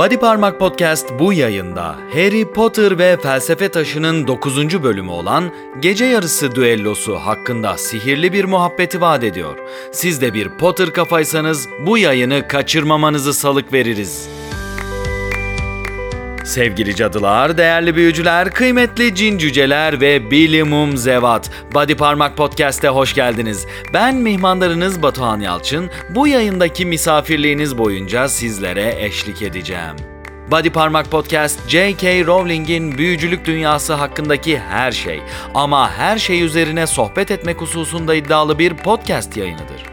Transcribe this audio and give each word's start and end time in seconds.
Body 0.00 0.16
Parmak 0.16 0.58
Podcast 0.58 1.06
bu 1.18 1.32
yayında 1.32 1.96
Harry 2.12 2.52
Potter 2.52 2.98
ve 2.98 3.16
Felsefe 3.22 3.68
Taşı'nın 3.68 4.26
9. 4.26 4.82
bölümü 4.82 5.10
olan 5.10 5.50
Gece 5.80 6.04
Yarısı 6.04 6.54
Düellosu 6.54 7.16
hakkında 7.16 7.76
sihirli 7.76 8.32
bir 8.32 8.44
muhabbeti 8.44 9.00
vaat 9.00 9.24
ediyor. 9.24 9.58
Siz 9.92 10.20
de 10.20 10.34
bir 10.34 10.48
Potter 10.48 10.92
kafaysanız 10.92 11.68
bu 11.86 11.98
yayını 11.98 12.48
kaçırmamanızı 12.48 13.34
salık 13.34 13.72
veririz. 13.72 14.39
Sevgili 16.50 16.96
cadılar, 16.96 17.58
değerli 17.58 17.96
büyücüler, 17.96 18.50
kıymetli 18.50 19.14
cin 19.14 19.38
cüceler 19.38 20.00
ve 20.00 20.30
bilimum 20.30 20.96
zevat. 20.96 21.50
Body 21.74 21.94
Parmak 21.94 22.36
Podcast'e 22.36 22.88
hoş 22.88 23.14
geldiniz. 23.14 23.66
Ben 23.94 24.14
mihmandarınız 24.14 25.02
Batuhan 25.02 25.40
Yalçın. 25.40 25.90
Bu 26.14 26.26
yayındaki 26.26 26.86
misafirliğiniz 26.86 27.78
boyunca 27.78 28.28
sizlere 28.28 28.94
eşlik 28.98 29.42
edeceğim. 29.42 29.96
Body 30.50 30.70
Parmak 30.70 31.10
Podcast, 31.10 31.68
J.K. 31.68 32.26
Rowling'in 32.26 32.98
büyücülük 32.98 33.44
dünyası 33.44 33.94
hakkındaki 33.94 34.58
her 34.58 34.92
şey 34.92 35.20
ama 35.54 35.90
her 35.90 36.18
şey 36.18 36.42
üzerine 36.42 36.86
sohbet 36.86 37.30
etmek 37.30 37.60
hususunda 37.60 38.14
iddialı 38.14 38.58
bir 38.58 38.76
podcast 38.76 39.36
yayınıdır. 39.36 39.89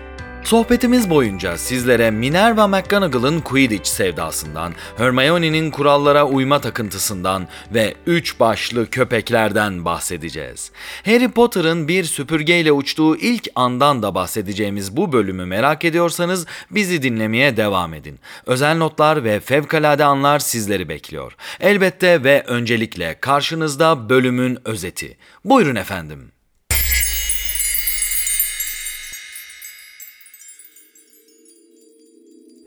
Sohbetimiz 0.48 1.10
boyunca 1.10 1.58
sizlere 1.58 2.12
Minerva 2.12 2.68
McGonagall'ın 2.68 3.40
Quidditch 3.42 3.90
sevdasından, 3.90 4.74
Hermione'nin 4.98 5.72
kurallara 5.72 6.26
uyma 6.26 6.62
takıntısından 6.62 7.48
ve 7.74 7.94
üç 8.06 8.40
başlı 8.40 8.90
köpeklerden 8.90 9.86
bahsedeceğiz. 9.86 10.72
Harry 11.06 11.32
Potter'ın 11.32 11.88
bir 11.88 12.04
süpürgeyle 12.04 12.72
uçtuğu 12.72 13.18
ilk 13.18 13.48
andan 13.56 14.04
da 14.04 14.16
bahsedeceğimiz 14.16 14.98
bu 14.98 15.12
bölümü 15.12 15.46
merak 15.46 15.86
ediyorsanız 15.86 16.46
bizi 16.72 17.04
dinlemeye 17.04 17.58
devam 17.58 17.94
edin. 17.94 18.20
Özel 18.46 18.78
notlar 18.78 19.24
ve 19.24 19.40
fevkalade 19.40 20.04
anlar 20.04 20.40
sizleri 20.40 20.90
bekliyor. 20.90 21.36
Elbette 21.60 22.24
ve 22.24 22.44
öncelikle 22.48 23.20
karşınızda 23.20 24.10
bölümün 24.10 24.58
özeti. 24.66 25.18
Buyurun 25.46 25.76
efendim. 25.76 26.37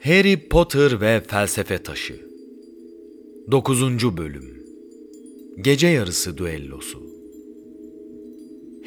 Harry 0.05 0.49
Potter 0.49 1.01
ve 1.01 1.23
Felsefe 1.29 1.79
Taşı 1.79 2.21
9. 3.51 4.17
Bölüm 4.17 4.63
Gece 5.61 5.87
Yarısı 5.87 6.39
Düellosu 6.39 7.03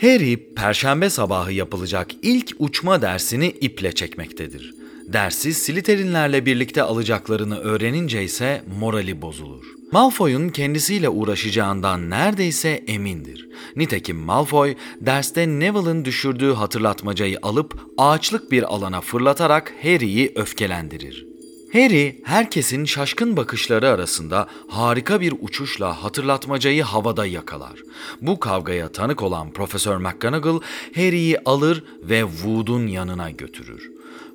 Harry, 0.01 0.53
perşembe 0.53 1.09
sabahı 1.09 1.51
yapılacak 1.53 2.11
ilk 2.21 2.55
uçma 2.59 3.01
dersini 3.01 3.47
iple 3.47 3.91
çekmektedir. 3.91 4.73
Dersi 5.07 5.53
Slytherinlerle 5.53 6.45
birlikte 6.45 6.81
alacaklarını 6.81 7.59
öğrenince 7.59 8.23
ise 8.23 8.63
morali 8.79 9.21
bozulur. 9.21 9.65
Malfoy'un 9.93 10.49
kendisiyle 10.49 11.09
uğraşacağından 11.09 12.09
neredeyse 12.09 12.83
emindir. 12.87 13.49
Nitekim 13.75 14.17
Malfoy, 14.17 14.75
derste 15.01 15.47
Neville'ın 15.47 16.05
düşürdüğü 16.05 16.53
hatırlatmacayı 16.53 17.39
alıp 17.41 17.79
ağaçlık 17.97 18.51
bir 18.51 18.63
alana 18.63 19.01
fırlatarak 19.01 19.73
Harry'i 19.83 20.31
öfkelendirir. 20.35 21.27
Harry, 21.73 22.21
herkesin 22.23 22.85
şaşkın 22.85 23.37
bakışları 23.37 23.89
arasında 23.89 24.47
harika 24.67 25.21
bir 25.21 25.33
uçuşla 25.41 26.03
hatırlatmacayı 26.03 26.83
havada 26.83 27.25
yakalar. 27.25 27.83
Bu 28.21 28.39
kavgaya 28.39 28.91
tanık 28.91 29.23
olan 29.23 29.51
Profesör 29.51 29.97
McGonagall, 29.97 30.59
Harry'i 30.95 31.37
alır 31.45 31.83
ve 32.01 32.19
Wood'un 32.19 32.87
yanına 32.87 33.31
götürür. 33.31 33.91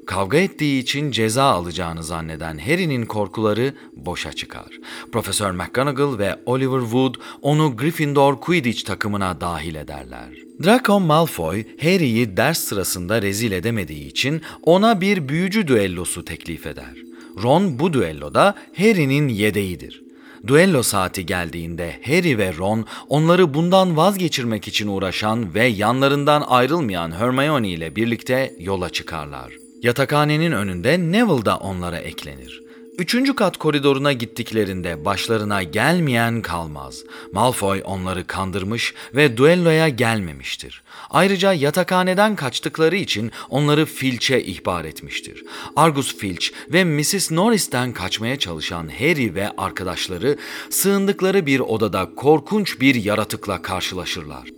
Kavga 0.09 0.39
ettiği 0.39 0.83
için 0.83 1.11
ceza 1.11 1.45
alacağını 1.45 2.05
zanneden 2.05 2.59
Harry'nin 2.59 3.07
korkuları 3.07 3.75
boşa 3.97 4.33
çıkar. 4.33 4.69
Profesör 5.13 5.51
McGonagall 5.51 6.19
ve 6.19 6.37
Oliver 6.47 6.81
Wood 6.81 7.15
onu 7.43 7.77
Gryffindor 7.77 8.41
Quidditch 8.41 8.85
takımına 8.85 9.41
dahil 9.41 9.75
ederler. 9.75 10.29
Draco 10.65 11.01
Malfoy, 11.01 11.65
Harry'i 11.81 12.37
ders 12.37 12.59
sırasında 12.59 13.23
rezil 13.23 13.53
edemediği 13.53 14.07
için 14.07 14.43
ona 14.63 15.01
bir 15.01 15.29
büyücü 15.29 15.69
düellosu 15.69 16.25
teklif 16.25 16.67
eder. 16.67 16.95
Ron 17.43 17.79
bu 17.79 17.93
düelloda 17.93 18.55
Harry'nin 18.77 19.29
yedeğidir. 19.29 20.03
Duello 20.47 20.83
saati 20.83 21.27
geldiğinde 21.27 22.01
Harry 22.07 22.39
ve 22.39 22.57
Ron 22.57 22.85
onları 23.09 23.55
bundan 23.55 23.97
vazgeçirmek 23.97 24.69
için 24.69 24.89
uğraşan 24.89 25.55
ve 25.55 25.67
yanlarından 25.67 26.45
ayrılmayan 26.49 27.13
Hermione 27.13 27.69
ile 27.69 27.97
birlikte 27.97 28.55
yola 28.59 28.91
çıkarlar. 28.91 29.68
Yatakhanenin 29.83 30.53
önünde 30.53 30.99
Neville 30.99 31.45
da 31.45 31.57
onlara 31.57 31.99
eklenir. 31.99 32.63
Üçüncü 32.99 33.35
kat 33.35 33.57
koridoruna 33.57 34.13
gittiklerinde 34.13 35.05
başlarına 35.05 35.63
gelmeyen 35.63 36.43
kalmaz. 36.43 37.05
Malfoy 37.33 37.83
onları 37.85 38.27
kandırmış 38.27 38.95
ve 39.15 39.37
duelloya 39.37 39.89
gelmemiştir. 39.89 40.83
Ayrıca 41.11 41.53
yatakhaneden 41.53 42.37
kaçtıkları 42.37 42.97
için 42.97 43.33
onları 43.51 43.87
Filch'e 43.87 44.43
ihbar 44.43 44.85
etmiştir. 44.85 45.45
Argus 45.77 46.17
Filch 46.17 46.49
ve 46.73 46.85
Mrs. 46.85 47.31
Norris'ten 47.31 47.93
kaçmaya 47.93 48.39
çalışan 48.39 48.89
Harry 48.99 49.35
ve 49.35 49.51
arkadaşları 49.59 50.37
sığındıkları 50.71 51.47
bir 51.47 51.61
odada 51.61 52.15
korkunç 52.17 52.81
bir 52.81 52.95
yaratıkla 52.95 53.63
karşılaşırlar. 53.63 54.49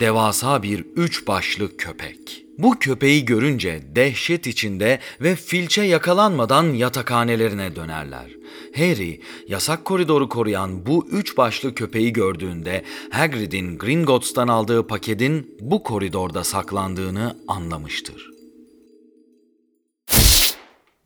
Devasa 0.00 0.62
bir 0.62 0.84
üç 0.96 1.26
başlı 1.26 1.76
köpek. 1.76 2.45
Bu 2.58 2.78
köpeği 2.78 3.24
görünce 3.24 3.82
dehşet 3.96 4.46
içinde 4.46 5.00
ve 5.20 5.36
filçe 5.36 5.82
yakalanmadan 5.82 6.64
yatakhanelerine 6.64 7.76
dönerler. 7.76 8.30
Harry, 8.76 9.20
yasak 9.48 9.84
koridoru 9.84 10.28
koruyan 10.28 10.86
bu 10.86 11.06
üç 11.10 11.36
başlı 11.36 11.74
köpeği 11.74 12.12
gördüğünde 12.12 12.84
Hagrid'in 13.10 13.78
Gringotts'tan 13.78 14.48
aldığı 14.48 14.86
paketin 14.86 15.56
bu 15.60 15.82
koridorda 15.82 16.44
saklandığını 16.44 17.36
anlamıştır. 17.48 18.35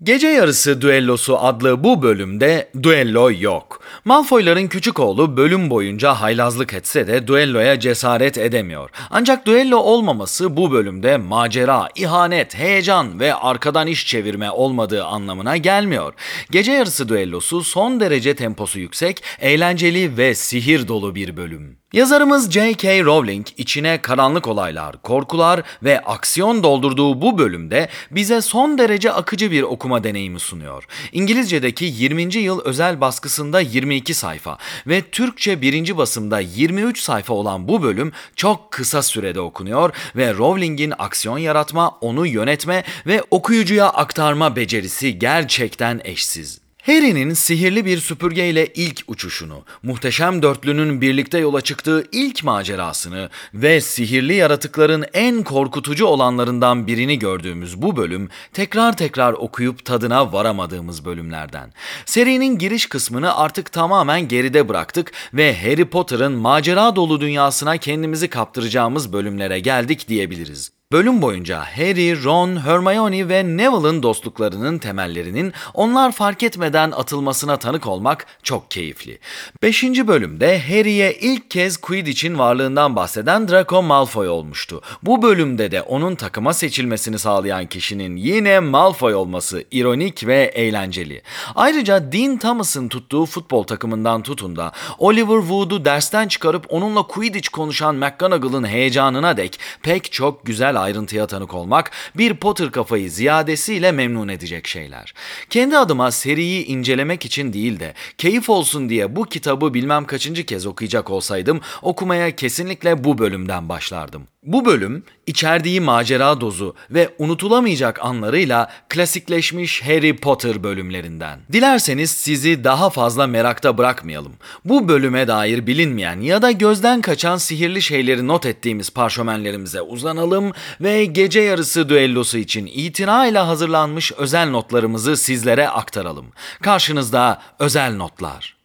Gece 0.02 0.28
Yarısı 0.28 0.80
Düellosu 0.80 1.38
adlı 1.38 1.84
bu 1.84 2.02
bölümde 2.02 2.70
düello 2.82 3.30
yok. 3.38 3.80
Malfoyların 4.04 4.68
küçük 4.68 5.00
oğlu 5.00 5.36
bölüm 5.36 5.70
boyunca 5.70 6.14
haylazlık 6.14 6.74
etse 6.74 7.06
de 7.06 7.28
düelloya 7.28 7.80
cesaret 7.80 8.38
edemiyor. 8.38 8.90
Ancak 9.10 9.46
düello 9.46 9.76
olmaması 9.76 10.56
bu 10.56 10.72
bölümde 10.72 11.16
macera, 11.16 11.88
ihanet, 11.94 12.54
heyecan 12.54 13.20
ve 13.20 13.34
arkadan 13.34 13.86
iş 13.86 14.06
çevirme 14.06 14.50
olmadığı 14.50 15.04
anlamına 15.04 15.56
gelmiyor. 15.56 16.14
Gece 16.50 16.72
Yarısı 16.72 17.08
Düellosu 17.08 17.64
son 17.64 18.00
derece 18.00 18.34
temposu 18.34 18.78
yüksek, 18.78 19.22
eğlenceli 19.40 20.16
ve 20.16 20.34
sihir 20.34 20.88
dolu 20.88 21.14
bir 21.14 21.36
bölüm. 21.36 21.79
Yazarımız 21.92 22.50
J.K. 22.50 23.04
Rowling 23.04 23.46
içine 23.56 24.02
karanlık 24.02 24.48
olaylar, 24.48 25.02
korkular 25.02 25.62
ve 25.82 26.00
aksiyon 26.00 26.62
doldurduğu 26.62 27.22
bu 27.22 27.38
bölümde 27.38 27.88
bize 28.10 28.42
son 28.42 28.78
derece 28.78 29.12
akıcı 29.12 29.50
bir 29.50 29.62
okuma 29.62 30.04
deneyimi 30.04 30.40
sunuyor. 30.40 30.84
İngilizce'deki 31.12 31.84
20. 31.84 32.34
yıl 32.36 32.60
özel 32.64 33.00
baskısında 33.00 33.60
22 33.60 34.14
sayfa 34.14 34.58
ve 34.86 35.02
Türkçe 35.02 35.62
birinci 35.62 35.96
basımda 35.96 36.40
23 36.40 37.00
sayfa 37.00 37.34
olan 37.34 37.68
bu 37.68 37.82
bölüm 37.82 38.12
çok 38.36 38.70
kısa 38.70 39.02
sürede 39.02 39.40
okunuyor 39.40 39.94
ve 40.16 40.34
Rowling'in 40.34 40.92
aksiyon 40.98 41.38
yaratma, 41.38 41.88
onu 42.00 42.26
yönetme 42.26 42.84
ve 43.06 43.22
okuyucuya 43.30 43.88
aktarma 43.88 44.56
becerisi 44.56 45.18
gerçekten 45.18 46.00
eşsiz. 46.04 46.69
Harry'nin 46.86 47.34
sihirli 47.34 47.84
bir 47.84 47.98
süpürgeyle 47.98 48.66
ilk 48.66 49.04
uçuşunu, 49.06 49.64
muhteşem 49.82 50.42
dörtlünün 50.42 51.00
birlikte 51.00 51.38
yola 51.38 51.60
çıktığı 51.60 52.04
ilk 52.12 52.44
macerasını 52.44 53.30
ve 53.54 53.80
sihirli 53.80 54.34
yaratıkların 54.34 55.04
en 55.12 55.42
korkutucu 55.42 56.06
olanlarından 56.06 56.86
birini 56.86 57.18
gördüğümüz 57.18 57.82
bu 57.82 57.96
bölüm 57.96 58.28
tekrar 58.52 58.96
tekrar 58.96 59.32
okuyup 59.32 59.84
tadına 59.84 60.32
varamadığımız 60.32 61.04
bölümlerden. 61.04 61.72
Serinin 62.04 62.58
giriş 62.58 62.86
kısmını 62.86 63.36
artık 63.36 63.72
tamamen 63.72 64.28
geride 64.28 64.68
bıraktık 64.68 65.12
ve 65.34 65.56
Harry 65.62 65.84
Potter'ın 65.84 66.32
macera 66.32 66.96
dolu 66.96 67.20
dünyasına 67.20 67.76
kendimizi 67.76 68.28
kaptıracağımız 68.28 69.12
bölümlere 69.12 69.60
geldik 69.60 70.08
diyebiliriz. 70.08 70.79
Bölüm 70.92 71.22
boyunca 71.22 71.60
Harry, 71.60 72.24
Ron, 72.24 72.56
Hermione 72.56 73.28
ve 73.28 73.44
Neville'ın 73.44 74.02
dostluklarının 74.02 74.78
temellerinin 74.78 75.52
onlar 75.74 76.12
fark 76.12 76.42
etmeden 76.42 76.90
atılmasına 76.90 77.56
tanık 77.56 77.86
olmak 77.86 78.26
çok 78.42 78.70
keyifli. 78.70 79.18
5. 79.62 79.84
bölümde 79.84 80.60
Harry'e 80.60 81.14
ilk 81.14 81.50
kez 81.50 81.76
Quidditch'in 81.76 82.38
varlığından 82.38 82.96
bahseden 82.96 83.48
Draco 83.48 83.82
Malfoy 83.82 84.28
olmuştu. 84.28 84.82
Bu 85.02 85.22
bölümde 85.22 85.70
de 85.70 85.82
onun 85.82 86.14
takıma 86.14 86.52
seçilmesini 86.52 87.18
sağlayan 87.18 87.66
kişinin 87.66 88.16
yine 88.16 88.60
Malfoy 88.60 89.14
olması 89.14 89.64
ironik 89.70 90.26
ve 90.26 90.52
eğlenceli. 90.54 91.22
Ayrıca 91.54 92.12
Dean 92.12 92.38
Thomas'ın 92.38 92.88
tuttuğu 92.88 93.26
futbol 93.26 93.62
takımından 93.62 94.22
tutun 94.22 94.56
da 94.56 94.72
Oliver 94.98 95.40
Wood'u 95.40 95.84
dersten 95.84 96.28
çıkarıp 96.28 96.66
onunla 96.68 97.02
Quidditch 97.02 97.48
konuşan 97.48 97.94
McGonagall'ın 97.94 98.64
heyecanına 98.64 99.36
dek 99.36 99.60
pek 99.82 100.12
çok 100.12 100.46
güzel 100.46 100.79
ayrıntıya 100.80 101.26
tanık 101.26 101.54
olmak 101.54 101.90
bir 102.16 102.34
Potter 102.34 102.70
kafayı 102.70 103.10
ziyadesiyle 103.10 103.92
memnun 103.92 104.28
edecek 104.28 104.66
şeyler. 104.66 105.14
Kendi 105.50 105.78
adıma 105.78 106.10
seriyi 106.10 106.64
incelemek 106.66 107.24
için 107.24 107.52
değil 107.52 107.80
de 107.80 107.94
keyif 108.18 108.50
olsun 108.50 108.88
diye 108.88 109.16
bu 109.16 109.24
kitabı 109.24 109.74
bilmem 109.74 110.04
kaçıncı 110.04 110.46
kez 110.46 110.66
okuyacak 110.66 111.10
olsaydım 111.10 111.60
okumaya 111.82 112.36
kesinlikle 112.36 113.04
bu 113.04 113.18
bölümden 113.18 113.68
başlardım. 113.68 114.26
Bu 114.42 114.64
bölüm 114.64 115.02
içerdiği 115.26 115.80
macera 115.80 116.40
dozu 116.40 116.74
ve 116.90 117.14
unutulamayacak 117.18 118.04
anlarıyla 118.04 118.70
klasikleşmiş 118.88 119.82
Harry 119.82 120.16
Potter 120.16 120.62
bölümlerinden. 120.62 121.40
Dilerseniz 121.52 122.10
sizi 122.10 122.64
daha 122.64 122.90
fazla 122.90 123.26
merakta 123.26 123.78
bırakmayalım. 123.78 124.32
Bu 124.64 124.88
bölüme 124.88 125.28
dair 125.28 125.66
bilinmeyen 125.66 126.20
ya 126.20 126.42
da 126.42 126.50
gözden 126.50 127.00
kaçan 127.00 127.36
sihirli 127.36 127.82
şeyleri 127.82 128.26
not 128.26 128.46
ettiğimiz 128.46 128.90
parşömenlerimize 128.90 129.82
uzanalım 129.82 130.52
ve 130.80 131.04
gece 131.04 131.40
yarısı 131.40 131.88
düellosu 131.88 132.38
için 132.38 132.66
itinayla 132.66 133.48
hazırlanmış 133.48 134.12
özel 134.12 134.50
notlarımızı 134.50 135.16
sizlere 135.16 135.68
aktaralım. 135.68 136.26
Karşınızda 136.62 137.42
özel 137.58 137.96
notlar. 137.96 138.60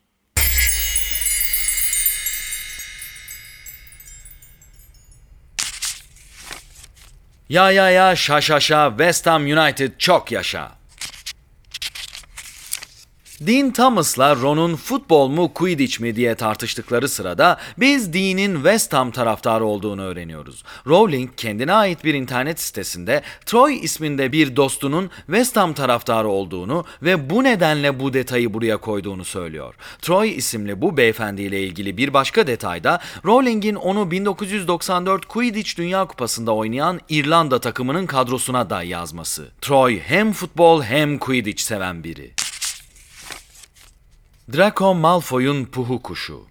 Ya 7.50 7.72
ya 7.72 7.90
ya 7.90 8.16
şa 8.16 8.42
şa 8.42 8.60
şa 8.60 8.90
West 8.90 9.28
Ham 9.28 9.44
United 9.44 9.92
çok 9.98 10.31
yaşa. 10.31 10.72
Dean 13.42 13.72
Thomas'la 13.72 14.36
Ron'un 14.36 14.76
futbol 14.76 15.28
mu 15.28 15.54
Quidditch 15.54 16.00
mi 16.00 16.16
diye 16.16 16.36
tartıştıkları 16.36 17.10
sırada 17.10 17.58
biz 17.78 18.14
Dean'in 18.14 18.56
West 18.56 18.94
Ham 18.94 19.12
taraftarı 19.12 19.66
olduğunu 19.66 20.02
öğreniyoruz. 20.02 20.64
Rowling 20.88 21.30
kendine 21.38 21.74
ait 21.74 22.04
bir 22.04 22.14
internet 22.14 22.62
sitesinde 22.62 23.22
Troy 23.46 23.80
isminde 23.84 24.32
bir 24.32 24.56
dostunun 24.56 25.10
West 25.26 25.58
Ham 25.58 25.74
taraftarı 25.74 26.28
olduğunu 26.28 26.86
ve 27.02 27.30
bu 27.30 27.44
nedenle 27.44 28.00
bu 28.00 28.14
detayı 28.14 28.54
buraya 28.54 28.78
koyduğunu 28.78 29.26
söylüyor. 29.26 29.76
Troy 30.02 30.36
isimli 30.36 30.82
bu 30.82 30.98
beyefendiyle 30.98 31.64
ilgili 31.64 31.98
bir 31.98 32.14
başka 32.14 32.48
detayda 32.48 33.00
Rowling'in 33.26 33.76
onu 33.76 34.12
1994 34.12 35.26
Quidditch 35.26 35.78
Dünya 35.78 36.06
Kupası'nda 36.06 36.56
oynayan 36.56 37.00
İrlanda 37.10 37.60
takımının 37.60 38.06
kadrosuna 38.06 38.70
da 38.70 38.84
yazması. 38.84 39.48
Troy 39.62 40.00
hem 40.00 40.34
futbol 40.34 40.82
hem 40.82 41.20
Quidditch 41.20 41.64
seven 41.64 42.04
biri. 42.04 42.45
Draco 44.54 44.96
Malfoy'un 44.96 45.66
puhu 45.66 46.02
kuşu. 46.02 46.46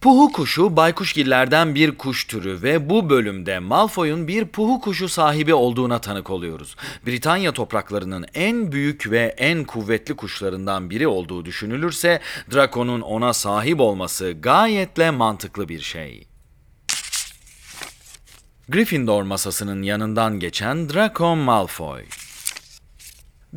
Puhu 0.00 0.32
kuşu 0.32 0.76
baykuşgillerden 0.76 1.74
bir 1.74 1.98
kuş 1.98 2.24
türü 2.24 2.62
ve 2.62 2.90
bu 2.90 3.10
bölümde 3.10 3.58
Malfoy'un 3.58 4.28
bir 4.28 4.44
puhu 4.44 4.80
kuşu 4.80 5.08
sahibi 5.08 5.54
olduğuna 5.54 6.00
tanık 6.00 6.30
oluyoruz. 6.30 6.76
Britanya 7.06 7.52
topraklarının 7.52 8.26
en 8.34 8.72
büyük 8.72 9.10
ve 9.10 9.34
en 9.38 9.64
kuvvetli 9.64 10.16
kuşlarından 10.16 10.90
biri 10.90 11.08
olduğu 11.08 11.44
düşünülürse 11.44 12.20
Draco'nun 12.54 13.00
ona 13.00 13.32
sahip 13.32 13.80
olması 13.80 14.32
gayetle 14.32 15.10
mantıklı 15.10 15.68
bir 15.68 15.80
şey. 15.80 16.26
Gryffindor 18.68 19.22
masasının 19.22 19.82
yanından 19.82 20.40
geçen 20.40 20.88
Draco 20.88 21.36
Malfoy. 21.36 22.04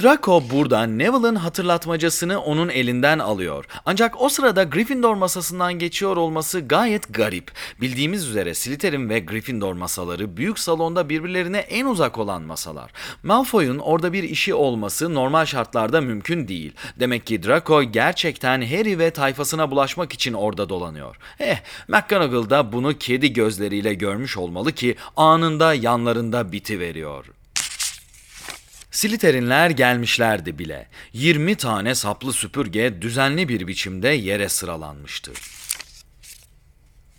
Draco 0.04 0.44
burada 0.52 0.84
Neville'ın 0.84 1.36
hatırlatmacasını 1.36 2.42
onun 2.42 2.70
elinden 2.70 3.20
alıyor. 3.20 3.66
Ancak 3.86 4.22
o 4.22 4.30
sırada 4.30 4.64
Gryffindor 4.64 5.16
masasından 5.16 5.74
geçiyor 5.74 6.18
olması 6.18 6.60
gayet 6.60 7.14
garip. 7.14 7.52
Bildiğimiz 7.82 8.28
üzere 8.28 8.54
Slytherin 8.54 9.10
ve 9.10 9.20
Gryffindor 9.20 9.74
masaları 9.74 10.38
büyük 10.38 10.60
salonda 10.60 11.10
birbirlerine 11.10 11.58
en 11.58 11.86
uzak 11.86 12.18
olan 12.18 12.42
masalar. 12.42 12.92
Malfoy'un 13.24 13.78
orada 13.78 14.14
bir 14.14 14.24
işi 14.24 14.54
olması 14.54 15.14
normal 15.14 15.46
şartlarda 15.46 16.02
mümkün 16.02 16.48
değil. 16.48 16.74
Demek 17.00 17.28
ki 17.28 17.44
Draco 17.44 17.84
gerçekten 17.84 18.62
Harry 18.62 19.00
ve 19.00 19.12
tayfasına 19.12 19.72
bulaşmak 19.72 20.14
için 20.14 20.34
orada 20.34 20.70
dolanıyor. 20.70 21.16
Eh, 21.40 21.58
McGonagall 21.88 22.50
da 22.50 22.72
bunu 22.72 22.98
kedi 22.98 23.34
gözleriyle 23.34 23.94
görmüş 23.94 24.38
olmalı 24.38 24.72
ki 24.72 24.96
anında 25.18 25.74
yanlarında 25.74 26.52
biti 26.52 26.80
veriyor. 26.80 27.26
Slytherinler 29.00 29.70
gelmişlerdi 29.70 30.60
bile. 30.60 30.88
20 31.14 31.56
tane 31.56 31.96
saplı 31.96 32.34
süpürge 32.34 33.02
düzenli 33.02 33.50
bir 33.50 33.68
biçimde 33.68 34.08
yere 34.08 34.50
sıralanmıştı. 34.50 35.32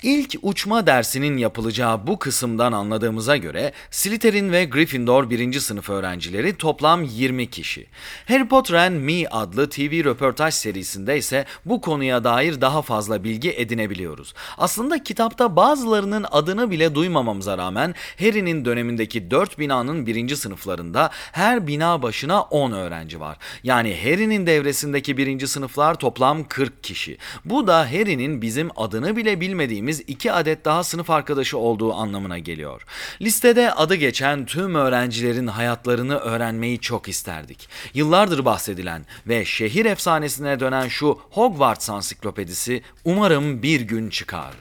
İlk 0.02 0.36
uçma 0.42 0.86
dersinin 0.86 1.36
yapılacağı 1.36 2.06
bu 2.06 2.18
kısımdan 2.18 2.72
anladığımıza 2.72 3.36
göre 3.36 3.72
Slytherin 3.90 4.52
ve 4.52 4.64
Gryffindor 4.64 5.30
birinci 5.30 5.60
sınıf 5.60 5.90
öğrencileri 5.90 6.56
toplam 6.56 7.02
20 7.04 7.50
kişi. 7.50 7.86
Harry 8.28 8.48
Potter 8.48 8.74
and 8.74 8.96
Me 8.96 9.28
adlı 9.28 9.70
TV 9.70 10.04
röportaj 10.04 10.54
serisinde 10.54 11.18
ise 11.18 11.44
bu 11.64 11.80
konuya 11.80 12.24
dair 12.24 12.60
daha 12.60 12.82
fazla 12.82 13.24
bilgi 13.24 13.52
edinebiliyoruz. 13.52 14.34
Aslında 14.58 15.02
kitapta 15.02 15.56
bazılarının 15.56 16.26
adını 16.30 16.70
bile 16.70 16.94
duymamamıza 16.94 17.58
rağmen 17.58 17.94
Harry'nin 18.18 18.64
dönemindeki 18.64 19.30
4 19.30 19.58
binanın 19.58 20.06
birinci 20.06 20.36
sınıflarında 20.36 21.10
her 21.32 21.66
bina 21.66 22.02
başına 22.02 22.42
10 22.42 22.72
öğrenci 22.72 23.20
var. 23.20 23.38
Yani 23.62 23.96
Harry'nin 24.04 24.46
devresindeki 24.46 25.16
birinci 25.16 25.48
sınıflar 25.48 25.94
toplam 25.94 26.44
40 26.44 26.84
kişi. 26.84 27.18
Bu 27.44 27.66
da 27.66 27.78
Harry'nin 27.78 28.42
bizim 28.42 28.70
adını 28.76 29.16
bile 29.16 29.40
bilmediğimiz 29.40 29.89
bildiğimiz 29.90 30.04
iki 30.06 30.32
adet 30.32 30.64
daha 30.64 30.84
sınıf 30.84 31.10
arkadaşı 31.10 31.58
olduğu 31.58 31.92
anlamına 31.94 32.38
geliyor. 32.38 32.82
Listede 33.20 33.72
adı 33.72 33.94
geçen 33.94 34.46
tüm 34.46 34.74
öğrencilerin 34.74 35.46
hayatlarını 35.46 36.16
öğrenmeyi 36.16 36.80
çok 36.80 37.08
isterdik. 37.08 37.68
Yıllardır 37.94 38.44
bahsedilen 38.44 39.06
ve 39.26 39.44
şehir 39.44 39.84
efsanesine 39.86 40.60
dönen 40.60 40.88
şu 40.88 41.18
Hogwarts 41.30 41.90
ansiklopedisi 41.90 42.82
umarım 43.04 43.62
bir 43.62 43.80
gün 43.80 44.10
çıkar. 44.10 44.54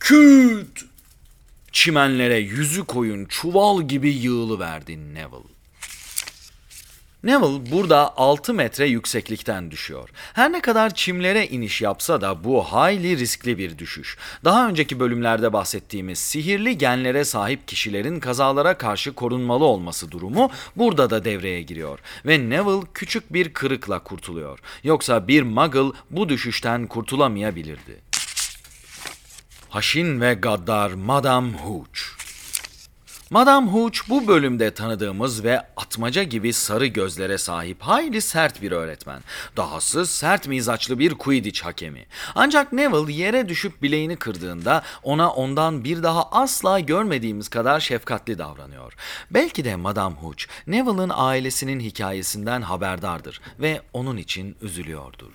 Küt! 0.00 0.84
Çimenlere 1.72 2.38
yüzü 2.38 2.84
koyun 2.84 3.24
çuval 3.24 3.82
gibi 3.82 4.10
yığılıverdi 4.10 4.96
Neville. 5.14 5.59
Neville 7.24 7.70
burada 7.70 8.16
6 8.16 8.54
metre 8.54 8.86
yükseklikten 8.86 9.70
düşüyor. 9.70 10.08
Her 10.32 10.52
ne 10.52 10.60
kadar 10.60 10.94
çimlere 10.94 11.46
iniş 11.46 11.82
yapsa 11.82 12.20
da 12.20 12.44
bu 12.44 12.62
hayli 12.62 13.18
riskli 13.18 13.58
bir 13.58 13.78
düşüş. 13.78 14.16
Daha 14.44 14.68
önceki 14.68 15.00
bölümlerde 15.00 15.52
bahsettiğimiz 15.52 16.18
sihirli 16.18 16.78
genlere 16.78 17.24
sahip 17.24 17.68
kişilerin 17.68 18.20
kazalara 18.20 18.78
karşı 18.78 19.12
korunmalı 19.12 19.64
olması 19.64 20.10
durumu 20.10 20.50
burada 20.76 21.10
da 21.10 21.24
devreye 21.24 21.62
giriyor. 21.62 21.98
Ve 22.26 22.50
Neville 22.50 22.86
küçük 22.94 23.32
bir 23.32 23.52
kırıkla 23.52 23.98
kurtuluyor. 23.98 24.58
Yoksa 24.84 25.28
bir 25.28 25.42
muggle 25.42 25.92
bu 26.10 26.28
düşüşten 26.28 26.86
kurtulamayabilirdi. 26.86 28.00
Haşin 29.68 30.20
ve 30.20 30.34
gaddar 30.34 30.92
Madame 30.92 31.52
Hooch 31.52 32.19
Madame 33.30 33.70
Hooch 33.70 33.98
bu 34.08 34.26
bölümde 34.26 34.74
tanıdığımız 34.74 35.44
ve 35.44 35.60
atmaca 35.76 36.22
gibi 36.22 36.52
sarı 36.52 36.86
gözlere 36.86 37.38
sahip 37.38 37.82
hayli 37.82 38.20
sert 38.20 38.62
bir 38.62 38.72
öğretmen. 38.72 39.20
Dahası 39.56 40.06
sert 40.06 40.48
mizaçlı 40.48 40.98
bir 40.98 41.14
Quidditch 41.14 41.62
hakemi. 41.62 42.06
Ancak 42.34 42.72
Neville 42.72 43.12
yere 43.12 43.48
düşüp 43.48 43.82
bileğini 43.82 44.16
kırdığında 44.16 44.82
ona 45.02 45.30
ondan 45.30 45.84
bir 45.84 46.02
daha 46.02 46.30
asla 46.30 46.80
görmediğimiz 46.80 47.48
kadar 47.48 47.80
şefkatli 47.80 48.38
davranıyor. 48.38 48.92
Belki 49.30 49.64
de 49.64 49.76
Madame 49.76 50.16
Hooch 50.16 50.44
Neville'ın 50.66 51.12
ailesinin 51.14 51.80
hikayesinden 51.80 52.62
haberdardır 52.62 53.40
ve 53.60 53.82
onun 53.92 54.16
için 54.16 54.56
üzülüyordur. 54.62 55.30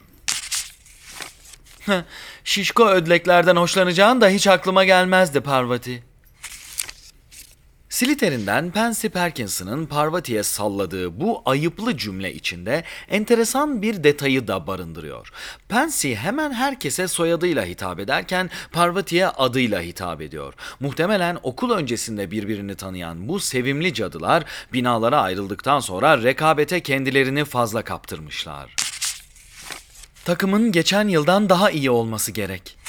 Şişko 2.43 2.87
ödleklerden 2.87 3.55
hoşlanacağın 3.55 4.21
da 4.21 4.29
hiç 4.29 4.47
aklıma 4.47 4.83
gelmezdi 4.83 5.41
Parvati. 5.41 6.14
Slytherin'den 7.95 8.71
Pansy 8.71 9.07
Parkinson'ın 9.07 9.85
Parvati'ye 9.85 10.43
salladığı 10.43 11.19
bu 11.19 11.41
ayıplı 11.45 11.97
cümle 11.97 12.33
içinde 12.33 12.83
enteresan 13.09 13.81
bir 13.81 14.03
detayı 14.03 14.47
da 14.47 14.67
barındırıyor. 14.67 15.31
Pansy 15.69 16.13
hemen 16.13 16.53
herkese 16.53 17.07
soyadıyla 17.07 17.65
hitap 17.65 17.99
ederken 17.99 18.49
Parvati'ye 18.71 19.27
adıyla 19.27 19.81
hitap 19.81 20.21
ediyor. 20.21 20.53
Muhtemelen 20.79 21.37
okul 21.43 21.71
öncesinde 21.71 22.31
birbirini 22.31 22.75
tanıyan 22.75 23.27
bu 23.27 23.39
sevimli 23.39 23.93
cadılar 23.93 24.43
binalara 24.73 25.21
ayrıldıktan 25.21 25.79
sonra 25.79 26.23
rekabete 26.23 26.79
kendilerini 26.79 27.45
fazla 27.45 27.81
kaptırmışlar. 27.81 28.75
Takımın 30.25 30.71
geçen 30.71 31.07
yıldan 31.07 31.49
daha 31.49 31.71
iyi 31.71 31.91
olması 31.91 32.31
gerek. 32.31 32.84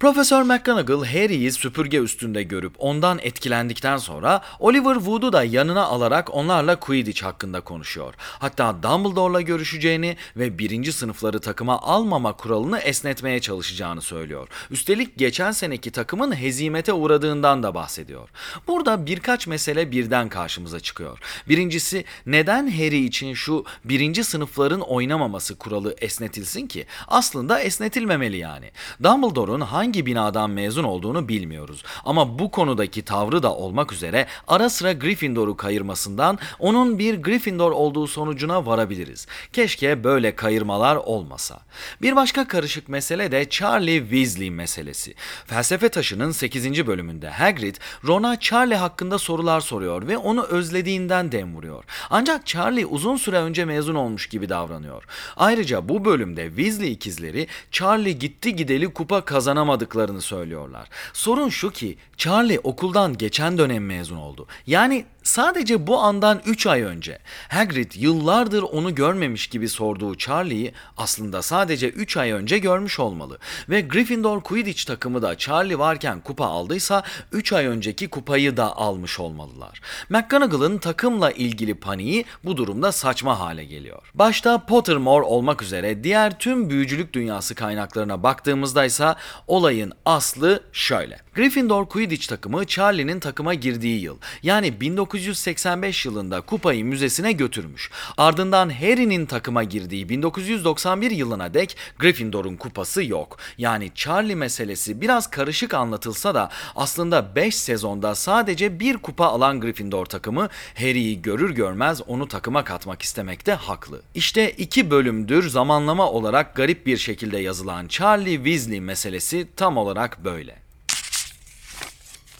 Profesör 0.00 0.42
McGonagall 0.42 1.04
Harry'i 1.04 1.52
süpürge 1.52 1.98
üstünde 1.98 2.42
görüp 2.42 2.74
ondan 2.78 3.18
etkilendikten 3.22 3.96
sonra 3.96 4.42
Oliver 4.58 4.94
Wood'u 4.94 5.32
da 5.32 5.44
yanına 5.44 5.84
alarak 5.84 6.34
onlarla 6.34 6.76
Quidditch 6.76 7.22
hakkında 7.22 7.60
konuşuyor. 7.60 8.14
Hatta 8.18 8.82
Dumbledore'la 8.82 9.40
görüşeceğini 9.40 10.16
ve 10.36 10.58
birinci 10.58 10.92
sınıfları 10.92 11.40
takıma 11.40 11.80
almama 11.80 12.32
kuralını 12.32 12.78
esnetmeye 12.78 13.40
çalışacağını 13.40 14.02
söylüyor. 14.02 14.48
Üstelik 14.70 15.18
geçen 15.18 15.50
seneki 15.50 15.90
takımın 15.90 16.36
hezimete 16.36 16.92
uğradığından 16.92 17.62
da 17.62 17.74
bahsediyor. 17.74 18.28
Burada 18.66 19.06
birkaç 19.06 19.46
mesele 19.46 19.90
birden 19.90 20.28
karşımıza 20.28 20.80
çıkıyor. 20.80 21.18
Birincisi 21.48 22.04
neden 22.26 22.70
Harry 22.70 23.04
için 23.04 23.34
şu 23.34 23.64
birinci 23.84 24.24
sınıfların 24.24 24.80
oynamaması 24.80 25.58
kuralı 25.58 25.94
esnetilsin 26.00 26.66
ki? 26.66 26.86
Aslında 27.08 27.60
esnetilmemeli 27.60 28.36
yani. 28.36 28.70
Dumbledore'un 29.02 29.60
hangi 29.60 29.87
hangi 29.88 30.06
binadan 30.06 30.50
mezun 30.50 30.84
olduğunu 30.84 31.28
bilmiyoruz. 31.28 31.82
Ama 32.04 32.38
bu 32.38 32.50
konudaki 32.50 33.02
tavrı 33.02 33.42
da 33.42 33.54
olmak 33.54 33.92
üzere 33.92 34.26
ara 34.48 34.70
sıra 34.70 34.92
Gryffindor'u 34.92 35.56
kayırmasından 35.56 36.38
onun 36.58 36.98
bir 36.98 37.22
Gryffindor 37.22 37.72
olduğu 37.72 38.06
sonucuna 38.06 38.66
varabiliriz. 38.66 39.26
Keşke 39.52 40.04
böyle 40.04 40.36
kayırmalar 40.36 40.96
olmasa. 40.96 41.60
Bir 42.02 42.16
başka 42.16 42.48
karışık 42.48 42.88
mesele 42.88 43.32
de 43.32 43.48
Charlie 43.50 44.00
Weasley 44.00 44.50
meselesi. 44.50 45.14
Felsefe 45.46 45.88
Taşı'nın 45.88 46.30
8. 46.30 46.86
bölümünde 46.86 47.30
Hagrid, 47.30 47.76
Ron'a 48.06 48.40
Charlie 48.40 48.76
hakkında 48.76 49.18
sorular 49.18 49.60
soruyor 49.60 50.08
ve 50.08 50.18
onu 50.18 50.42
özlediğinden 50.42 51.32
dem 51.32 51.54
vuruyor. 51.54 51.84
Ancak 52.10 52.46
Charlie 52.46 52.86
uzun 52.86 53.16
süre 53.16 53.36
önce 53.36 53.64
mezun 53.64 53.94
olmuş 53.94 54.26
gibi 54.26 54.48
davranıyor. 54.48 55.04
Ayrıca 55.36 55.88
bu 55.88 56.04
bölümde 56.04 56.48
Weasley 56.48 56.92
ikizleri 56.92 57.46
Charlie 57.70 58.12
gitti 58.12 58.56
gideli 58.56 58.88
kupa 58.88 59.20
kazanamadı 59.24 59.77
olmadıklarını 59.78 60.20
söylüyorlar. 60.20 60.88
Sorun 61.12 61.48
şu 61.48 61.70
ki 61.70 61.96
Charlie 62.16 62.58
okuldan 62.58 63.18
geçen 63.18 63.58
dönem 63.58 63.86
mezun 63.86 64.16
oldu. 64.16 64.46
Yani 64.66 65.04
Sadece 65.28 65.86
bu 65.86 65.98
andan 65.98 66.40
3 66.46 66.66
ay 66.66 66.82
önce 66.82 67.18
Hagrid 67.48 67.92
yıllardır 67.94 68.62
onu 68.62 68.94
görmemiş 68.94 69.46
gibi 69.46 69.68
sorduğu 69.68 70.16
Charlie'yi 70.16 70.72
aslında 70.96 71.42
sadece 71.42 71.88
3 71.88 72.16
ay 72.16 72.30
önce 72.30 72.58
görmüş 72.58 73.00
olmalı. 73.00 73.38
Ve 73.68 73.80
Gryffindor 73.80 74.40
Quidditch 74.40 74.84
takımı 74.84 75.22
da 75.22 75.38
Charlie 75.38 75.78
varken 75.78 76.20
kupa 76.20 76.46
aldıysa 76.46 77.02
3 77.32 77.52
ay 77.52 77.66
önceki 77.66 78.08
kupayı 78.08 78.56
da 78.56 78.76
almış 78.76 79.20
olmalılar. 79.20 79.80
McGonagall'ın 80.08 80.78
takımla 80.78 81.30
ilgili 81.30 81.74
paniği 81.74 82.24
bu 82.44 82.56
durumda 82.56 82.92
saçma 82.92 83.40
hale 83.40 83.64
geliyor. 83.64 84.10
Başta 84.14 84.66
Pottermore 84.66 85.24
olmak 85.24 85.62
üzere 85.62 86.04
diğer 86.04 86.38
tüm 86.38 86.70
büyücülük 86.70 87.12
dünyası 87.12 87.54
kaynaklarına 87.54 88.22
baktığımızda 88.22 88.84
ise 88.84 89.14
olayın 89.46 89.92
aslı 90.04 90.62
şöyle. 90.72 91.18
Gryffindor 91.34 91.86
Quidditch 91.86 92.28
takımı 92.28 92.66
Charlie'nin 92.66 93.20
takıma 93.20 93.54
girdiği 93.54 94.00
yıl 94.00 94.16
yani 94.42 94.80
1985 95.18 96.06
yılında 96.06 96.40
kupayı 96.40 96.84
müzesine 96.84 97.32
götürmüş. 97.32 97.90
Ardından 98.16 98.70
Harry'nin 98.70 99.26
takıma 99.26 99.64
girdiği 99.64 100.08
1991 100.08 101.10
yılına 101.10 101.54
dek 101.54 101.76
Gryffindor'un 101.98 102.56
kupası 102.56 103.04
yok. 103.04 103.36
Yani 103.58 103.90
Charlie 103.94 104.34
meselesi 104.34 105.00
biraz 105.00 105.30
karışık 105.30 105.74
anlatılsa 105.74 106.34
da 106.34 106.50
aslında 106.76 107.34
5 107.34 107.54
sezonda 107.54 108.14
sadece 108.14 108.80
bir 108.80 108.96
kupa 108.96 109.26
alan 109.26 109.60
Gryffindor 109.60 110.06
takımı 110.06 110.48
Harry'i 110.74 111.22
görür 111.22 111.50
görmez 111.54 112.02
onu 112.06 112.28
takıma 112.28 112.64
katmak 112.64 113.02
istemekte 113.02 113.52
haklı. 113.52 114.02
İşte 114.14 114.50
iki 114.50 114.90
bölümdür 114.90 115.48
zamanlama 115.48 116.10
olarak 116.10 116.56
garip 116.56 116.86
bir 116.86 116.96
şekilde 116.96 117.38
yazılan 117.38 117.88
Charlie 117.88 118.36
Weasley 118.36 118.80
meselesi 118.80 119.48
tam 119.56 119.76
olarak 119.76 120.24
böyle. 120.24 120.67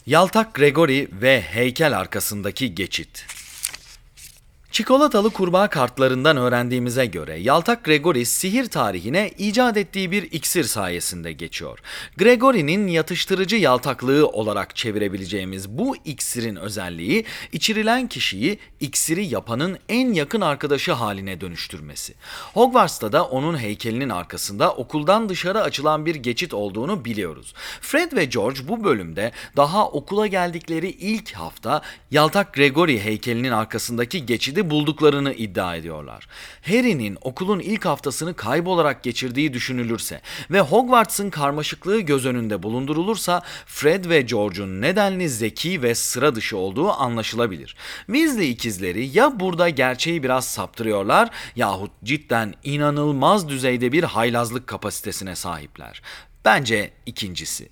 Yaltak 0.09 0.55
Gregory 0.55 1.09
ve 1.13 1.41
heykel 1.41 1.99
arkasındaki 1.99 2.75
geçit. 2.75 3.27
Çikolatalı 4.71 5.31
kurbağa 5.31 5.69
kartlarından 5.69 6.37
öğrendiğimize 6.37 7.07
göre 7.07 7.39
Yaltak 7.39 7.85
Gregory 7.85 8.25
sihir 8.25 8.67
tarihine 8.67 9.31
icat 9.39 9.77
ettiği 9.77 10.11
bir 10.11 10.23
iksir 10.23 10.65
sayesinde 10.65 11.33
geçiyor. 11.33 11.79
Gregory'nin 12.17 12.87
yatıştırıcı 12.87 13.57
yaltaklığı 13.57 14.27
olarak 14.27 14.77
çevirebileceğimiz 14.77 15.69
bu 15.69 15.97
iksirin 16.05 16.57
özelliği 16.57 17.25
içirilen 17.53 18.07
kişiyi 18.07 18.59
iksiri 18.81 19.27
yapanın 19.27 19.79
en 19.89 20.13
yakın 20.13 20.41
arkadaşı 20.41 20.93
haline 20.93 21.41
dönüştürmesi. 21.41 22.15
Hogwarts'ta 22.55 23.13
da 23.13 23.25
onun 23.25 23.59
heykelinin 23.59 24.09
arkasında 24.09 24.73
okuldan 24.73 25.29
dışarı 25.29 25.63
açılan 25.63 26.07
bir 26.07 26.15
geçit 26.15 26.55
olduğunu 26.55 27.05
biliyoruz. 27.05 27.55
Fred 27.81 28.13
ve 28.13 28.25
George 28.25 28.61
bu 28.69 28.85
bölümde 28.85 29.33
daha 29.57 29.89
okula 29.89 30.27
geldikleri 30.27 30.91
ilk 30.91 31.33
hafta 31.33 31.83
Yaltak 32.11 32.55
Gregory 32.55 33.01
heykelinin 33.01 33.53
arkasındaki 33.53 34.27
geçidi 34.27 34.58
bulduklarını 34.71 35.33
iddia 35.33 35.77
ediyorlar. 35.77 36.29
Harry'nin 36.67 37.19
okulun 37.21 37.61
ilk 37.61 37.85
haftasını 37.85 38.35
kaybolarak 38.35 39.03
geçirdiği 39.03 39.53
düşünülürse 39.53 40.21
ve 40.51 40.61
Hogwarts'ın 40.61 41.31
karmaşıklığı 41.31 42.01
göz 42.01 42.27
önünde 42.27 42.63
bulundurulursa 42.63 43.43
Fred 43.67 44.05
ve 44.09 44.21
George'un 44.21 44.83
nedenli 44.83 45.29
zeki 45.29 45.83
ve 45.83 45.95
sıra 45.95 46.35
dışı 46.35 46.57
olduğu 46.57 46.91
anlaşılabilir. 46.91 47.77
Weasley 48.07 48.51
ikizleri 48.51 49.19
ya 49.19 49.41
burada 49.41 49.69
gerçeği 49.69 50.23
biraz 50.23 50.49
saptırıyorlar 50.49 51.31
yahut 51.57 51.91
cidden 52.05 52.55
inanılmaz 52.65 53.49
düzeyde 53.49 53.93
bir 53.93 54.05
haylazlık 54.05 54.67
kapasitesine 54.67 55.37
sahipler. 55.37 56.03
Bence 56.45 56.91
ikincisi. 57.07 57.69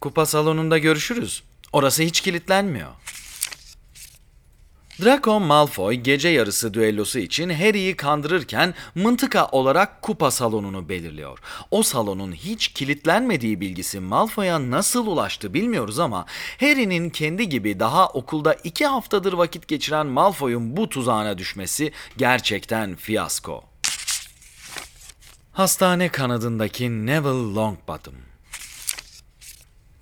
Kupa 0.00 0.26
salonunda 0.26 0.78
görüşürüz. 0.78 1.42
Orası 1.72 2.02
hiç 2.02 2.20
kilitlenmiyor. 2.20 2.90
Draco 5.04 5.40
Malfoy 5.40 5.94
gece 5.94 6.28
yarısı 6.28 6.74
düellosu 6.74 7.18
için 7.18 7.50
Harry'i 7.50 7.96
kandırırken 7.96 8.74
mıntıka 8.94 9.46
olarak 9.46 10.02
kupa 10.02 10.30
salonunu 10.30 10.88
belirliyor. 10.88 11.38
O 11.70 11.82
salonun 11.82 12.32
hiç 12.32 12.68
kilitlenmediği 12.68 13.60
bilgisi 13.60 14.00
Malfoy'a 14.00 14.70
nasıl 14.70 15.06
ulaştı 15.06 15.54
bilmiyoruz 15.54 15.98
ama 15.98 16.26
Harry'nin 16.60 17.10
kendi 17.10 17.48
gibi 17.48 17.80
daha 17.80 18.08
okulda 18.08 18.54
iki 18.54 18.86
haftadır 18.86 19.32
vakit 19.32 19.68
geçiren 19.68 20.06
Malfoy'un 20.06 20.76
bu 20.76 20.88
tuzağına 20.88 21.38
düşmesi 21.38 21.92
gerçekten 22.16 22.96
fiyasko. 22.96 23.64
Hastane 25.52 26.08
kanadındaki 26.08 27.06
Neville 27.06 27.54
Longbottom 27.54 28.14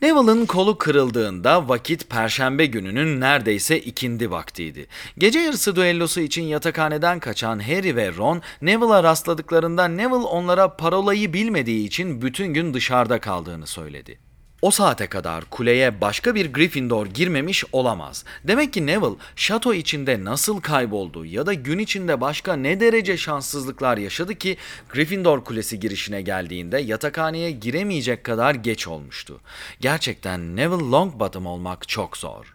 Neville'ın 0.02 0.46
kolu 0.46 0.78
kırıldığında 0.78 1.68
vakit 1.68 2.10
perşembe 2.10 2.66
gününün 2.66 3.20
neredeyse 3.20 3.80
ikindi 3.80 4.30
vaktiydi. 4.30 4.86
Gece 5.18 5.38
yarısı 5.38 5.76
düellosu 5.76 6.20
için 6.20 6.42
yatakhaneden 6.42 7.20
kaçan 7.20 7.58
Harry 7.58 7.96
ve 7.96 8.16
Ron 8.16 8.42
Neville'a 8.62 9.02
rastladıklarında 9.02 9.88
Neville 9.88 10.14
onlara 10.14 10.76
parolayı 10.76 11.32
bilmediği 11.32 11.86
için 11.86 12.22
bütün 12.22 12.46
gün 12.46 12.74
dışarıda 12.74 13.20
kaldığını 13.20 13.66
söyledi. 13.66 14.23
O 14.64 14.70
saate 14.70 15.06
kadar 15.06 15.44
kuleye 15.44 16.00
başka 16.00 16.34
bir 16.34 16.52
Gryffindor 16.52 17.06
girmemiş 17.06 17.64
olamaz. 17.72 18.24
Demek 18.44 18.72
ki 18.72 18.86
Neville 18.86 19.16
şato 19.36 19.74
içinde 19.74 20.24
nasıl 20.24 20.60
kayboldu 20.60 21.24
ya 21.24 21.46
da 21.46 21.54
gün 21.54 21.78
içinde 21.78 22.20
başka 22.20 22.56
ne 22.56 22.80
derece 22.80 23.16
şanssızlıklar 23.16 23.96
yaşadı 23.96 24.34
ki 24.34 24.56
Gryffindor 24.88 25.44
kulesi 25.44 25.80
girişine 25.80 26.22
geldiğinde 26.22 26.78
yatakhaneye 26.78 27.50
giremeyecek 27.50 28.24
kadar 28.24 28.54
geç 28.54 28.88
olmuştu. 28.88 29.40
Gerçekten 29.80 30.56
Neville 30.56 30.90
Longbottom 30.90 31.46
olmak 31.46 31.88
çok 31.88 32.16
zor. 32.16 32.54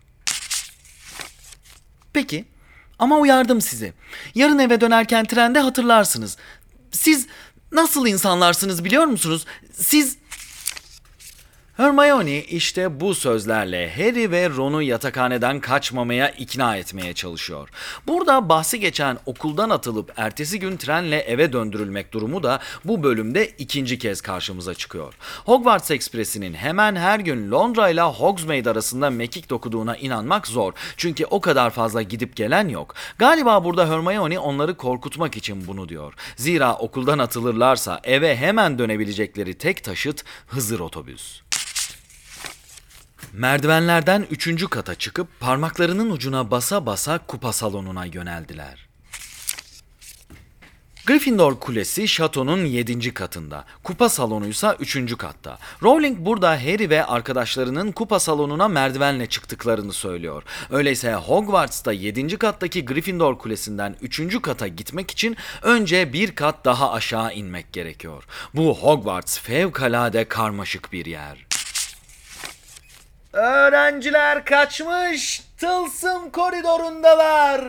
Peki 2.13 2.45
ama 2.99 3.17
uyardım 3.17 3.61
sizi. 3.61 3.93
Yarın 4.35 4.59
eve 4.59 4.81
dönerken 4.81 5.25
trende 5.25 5.59
hatırlarsınız. 5.59 6.37
Siz 6.91 7.27
nasıl 7.71 8.07
insanlarsınız 8.07 8.85
biliyor 8.85 9.05
musunuz? 9.05 9.45
Siz 9.73 10.17
Hermione 11.79 12.43
işte 12.43 12.99
bu 12.99 13.15
sözlerle 13.15 13.95
Harry 13.95 14.31
ve 14.31 14.49
Ron'u 14.49 14.81
yatakhaneden 14.81 15.59
kaçmamaya 15.59 16.29
ikna 16.29 16.75
etmeye 16.77 17.13
çalışıyor. 17.13 17.69
Burada 18.07 18.49
bahsi 18.49 18.79
geçen 18.79 19.17
okuldan 19.25 19.69
atılıp 19.69 20.13
ertesi 20.17 20.59
gün 20.59 20.77
trenle 20.77 21.19
eve 21.19 21.53
döndürülmek 21.53 22.13
durumu 22.13 22.43
da 22.43 22.59
bu 22.85 23.03
bölümde 23.03 23.47
ikinci 23.47 23.99
kez 23.99 24.21
karşımıza 24.21 24.73
çıkıyor. 24.73 25.13
Hogwarts 25.45 25.91
Ekspresi'nin 25.91 26.53
hemen 26.53 26.95
her 26.95 27.19
gün 27.19 27.51
Londra 27.51 27.89
ile 27.89 28.01
Hogsmeade 28.01 28.69
arasında 28.69 29.09
mekik 29.09 29.49
dokuduğuna 29.49 29.97
inanmak 29.97 30.47
zor. 30.47 30.73
Çünkü 30.97 31.25
o 31.25 31.41
kadar 31.41 31.69
fazla 31.69 32.01
gidip 32.01 32.35
gelen 32.35 32.67
yok. 32.67 32.95
Galiba 33.17 33.63
burada 33.63 33.89
Hermione 33.89 34.39
onları 34.39 34.77
korkutmak 34.77 35.37
için 35.37 35.67
bunu 35.67 35.89
diyor. 35.89 36.13
Zira 36.35 36.75
okuldan 36.75 37.19
atılırlarsa 37.19 37.99
eve 38.03 38.35
hemen 38.35 38.79
dönebilecekleri 38.79 39.53
tek 39.53 39.83
taşıt 39.83 40.23
Hızır 40.47 40.79
otobüs. 40.79 41.41
Merdivenlerden 43.33 44.27
üçüncü 44.31 44.67
kata 44.67 44.95
çıkıp 44.95 45.27
parmaklarının 45.39 46.11
ucuna 46.11 46.51
basa 46.51 46.85
basa 46.85 47.17
kupa 47.17 47.53
salonuna 47.53 48.05
yöneldiler. 48.05 48.89
Gryffindor 51.05 51.59
Kulesi 51.59 52.07
şatonun 52.07 52.65
7. 52.65 53.13
katında, 53.13 53.65
kupa 53.83 54.09
salonuysa 54.09 54.75
3. 54.79 55.17
katta. 55.17 55.57
Rowling 55.83 56.17
burada 56.19 56.51
Harry 56.51 56.89
ve 56.89 57.05
arkadaşlarının 57.05 57.91
kupa 57.91 58.19
salonuna 58.19 58.67
merdivenle 58.67 59.27
çıktıklarını 59.27 59.93
söylüyor. 59.93 60.43
Öyleyse 60.69 61.13
Hogwarts'ta 61.13 61.91
7. 61.91 62.37
kattaki 62.37 62.85
Gryffindor 62.85 63.37
Kulesi'nden 63.37 63.95
3. 64.01 64.41
kata 64.41 64.67
gitmek 64.67 65.11
için 65.11 65.37
önce 65.61 66.13
bir 66.13 66.35
kat 66.35 66.65
daha 66.65 66.91
aşağı 66.93 67.33
inmek 67.33 67.73
gerekiyor. 67.73 68.23
Bu 68.53 68.77
Hogwarts 68.77 69.39
fevkalade 69.39 70.27
karmaşık 70.27 70.93
bir 70.93 71.05
yer. 71.05 71.48
Öğrenciler 73.33 74.45
kaçmış, 74.45 75.41
tılsım 75.57 76.29
koridorundalar. 76.31 77.61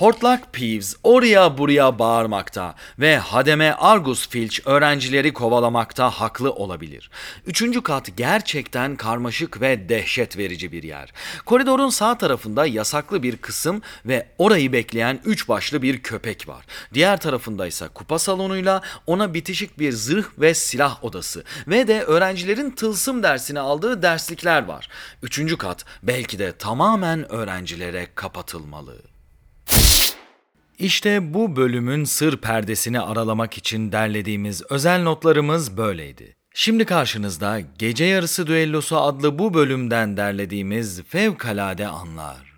Hortlak 0.00 0.52
Peeves 0.52 0.96
oraya 1.04 1.58
buraya 1.58 1.98
bağırmakta 1.98 2.74
ve 2.98 3.18
Hademe 3.18 3.72
Argus 3.72 4.28
Filch 4.28 4.60
öğrencileri 4.66 5.32
kovalamakta 5.32 6.10
haklı 6.10 6.52
olabilir. 6.52 7.10
Üçüncü 7.46 7.82
kat 7.82 8.16
gerçekten 8.16 8.96
karmaşık 8.96 9.60
ve 9.60 9.88
dehşet 9.88 10.38
verici 10.38 10.72
bir 10.72 10.82
yer. 10.82 11.12
Koridorun 11.44 11.88
sağ 11.88 12.18
tarafında 12.18 12.66
yasaklı 12.66 13.22
bir 13.22 13.36
kısım 13.36 13.82
ve 14.06 14.28
orayı 14.38 14.72
bekleyen 14.72 15.20
üç 15.24 15.48
başlı 15.48 15.82
bir 15.82 16.02
köpek 16.02 16.48
var. 16.48 16.66
Diğer 16.94 17.20
tarafında 17.20 17.66
ise 17.66 17.88
kupa 17.88 18.18
salonuyla 18.18 18.82
ona 19.06 19.34
bitişik 19.34 19.78
bir 19.78 19.92
zırh 19.92 20.24
ve 20.38 20.54
silah 20.54 21.04
odası 21.04 21.44
ve 21.68 21.88
de 21.88 22.02
öğrencilerin 22.02 22.70
tılsım 22.70 23.22
dersini 23.22 23.60
aldığı 23.60 24.02
derslikler 24.02 24.64
var. 24.64 24.88
Üçüncü 25.22 25.56
kat 25.56 25.84
belki 26.02 26.38
de 26.38 26.52
tamamen 26.52 27.32
öğrencilere 27.32 28.08
kapatılmalı. 28.14 28.96
İşte 30.80 31.34
bu 31.34 31.56
bölümün 31.56 32.04
sır 32.04 32.36
perdesini 32.36 33.00
aralamak 33.00 33.58
için 33.58 33.92
derlediğimiz 33.92 34.62
özel 34.70 35.02
notlarımız 35.02 35.76
böyleydi. 35.76 36.36
Şimdi 36.54 36.84
karşınızda 36.84 37.60
Gece 37.78 38.04
Yarısı 38.04 38.46
Düellosu 38.46 38.96
adlı 38.96 39.38
bu 39.38 39.54
bölümden 39.54 40.16
derlediğimiz 40.16 41.02
fevkalade 41.02 41.86
anlar. 41.86 42.50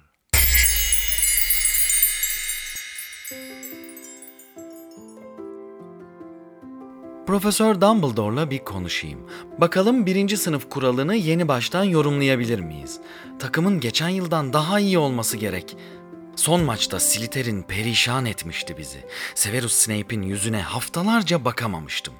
Profesör 7.26 7.80
Dumbledore'la 7.80 8.50
bir 8.50 8.58
konuşayım. 8.58 9.20
Bakalım 9.58 10.06
birinci 10.06 10.36
sınıf 10.36 10.70
kuralını 10.70 11.14
yeni 11.14 11.48
baştan 11.48 11.84
yorumlayabilir 11.84 12.60
miyiz? 12.60 13.00
Takımın 13.38 13.80
geçen 13.80 14.08
yıldan 14.08 14.52
daha 14.52 14.80
iyi 14.80 14.98
olması 14.98 15.36
gerek. 15.36 15.76
Son 16.36 16.60
maçta 16.60 17.00
Slytherin 17.00 17.62
perişan 17.62 18.26
etmişti 18.26 18.78
bizi. 18.78 19.04
Severus 19.34 19.72
Snape'in 19.72 20.22
yüzüne 20.22 20.62
haftalarca 20.62 21.44
bakamamıştım. 21.44 22.14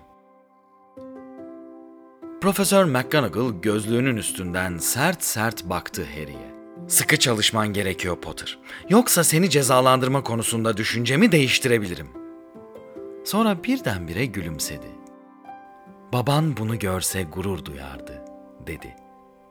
Profesör 2.41 2.85
McGonagall 2.85 3.61
gözlüğünün 3.63 4.17
üstünden 4.17 4.79
sert 4.79 5.25
sert 5.25 5.65
baktı 5.65 6.07
Harry'e. 6.15 6.53
Sıkı 6.89 7.17
çalışman 7.19 7.73
gerekiyor 7.73 8.17
Potter. 8.21 8.59
Yoksa 8.89 9.25
seni 9.25 9.51
cezalandırma 9.51 10.23
konusunda 10.23 10.77
düşüncemi 10.77 11.33
değiştirebilirim. 11.33 12.09
Sonra 13.25 13.65
birdenbire 13.65 14.27
gülümsedi. 14.27 14.87
Baban 16.13 16.57
bunu 16.57 16.79
görse 16.79 17.23
gurur 17.23 17.65
duyardı, 17.65 18.25
dedi. 18.67 18.97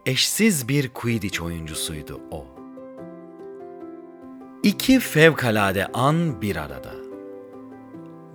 Eşsiz 0.05 0.67
bir 0.67 0.89
Quidditch 0.89 1.41
oyuncusuydu 1.41 2.21
o. 2.31 2.60
İki 4.63 4.99
fevkalade 4.99 5.87
an 5.87 6.41
bir 6.41 6.55
arada. 6.55 6.91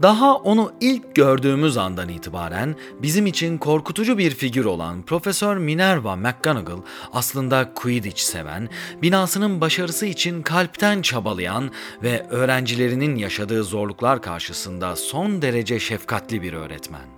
Daha 0.03 0.35
onu 0.35 0.73
ilk 0.81 1.15
gördüğümüz 1.15 1.77
andan 1.77 2.09
itibaren 2.09 2.77
bizim 3.03 3.27
için 3.27 3.59
korkutucu 3.59 4.19
bir 4.19 4.31
figür 4.31 4.65
olan 4.65 5.03
Profesör 5.03 5.57
Minerva 5.57 6.17
McGonagall 6.17 6.83
aslında 7.13 7.73
Quidditch 7.75 8.21
seven, 8.21 8.69
binasının 9.03 9.61
başarısı 9.61 10.07
için 10.07 10.43
kalpten 10.43 11.03
çabalayan 11.03 11.71
ve 12.03 12.27
öğrencilerinin 12.31 13.17
yaşadığı 13.17 13.65
zorluklar 13.65 14.23
karşısında 14.23 14.97
son 14.97 15.43
derece 15.43 15.81
şefkatli 15.81 16.43
bir 16.43 16.53
öğretmen. 16.53 17.16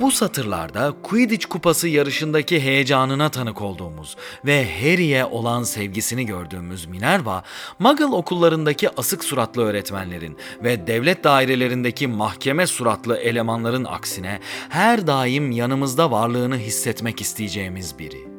Bu 0.00 0.10
satırlarda 0.10 0.94
Quidditch 1.02 1.46
kupası 1.46 1.88
yarışındaki 1.88 2.60
heyecanına 2.60 3.28
tanık 3.28 3.62
olduğumuz 3.62 4.16
ve 4.44 4.80
Harry'e 4.80 5.24
olan 5.24 5.62
sevgisini 5.62 6.26
gördüğümüz 6.26 6.86
Minerva, 6.86 7.42
Muggle 7.78 8.04
okullarındaki 8.04 8.90
asık 8.96 9.24
suratlı 9.24 9.62
öğretmenlerin 9.62 10.36
ve 10.64 10.86
devlet 10.86 11.24
dairelerindeki 11.24 12.06
mahkeme 12.06 12.66
suratlı 12.66 13.16
elemanların 13.16 13.84
aksine 13.84 14.40
her 14.68 15.06
daim 15.06 15.50
yanımızda 15.50 16.10
varlığını 16.10 16.58
hissetmek 16.58 17.20
isteyeceğimiz 17.20 17.98
biri. 17.98 18.29